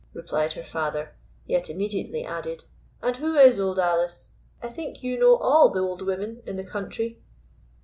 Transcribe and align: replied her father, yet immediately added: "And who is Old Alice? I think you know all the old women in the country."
replied 0.13 0.53
her 0.53 0.63
father, 0.63 1.13
yet 1.45 1.69
immediately 1.69 2.25
added: 2.25 2.63
"And 3.03 3.15
who 3.17 3.35
is 3.35 3.59
Old 3.59 3.77
Alice? 3.77 4.31
I 4.59 4.67
think 4.69 5.03
you 5.03 5.15
know 5.19 5.35
all 5.37 5.69
the 5.69 5.81
old 5.81 6.01
women 6.01 6.41
in 6.47 6.55
the 6.55 6.63
country." 6.65 7.21